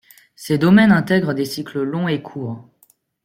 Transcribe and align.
Ces 0.35 0.57
domaines 0.57 0.91
intègrent 0.91 1.35
des 1.35 1.45
cycles 1.45 1.83
longs 1.83 2.07
et 2.07 2.23
courts. 2.23 2.67